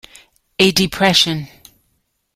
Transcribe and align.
A 0.57 0.71
depression. 0.71 1.47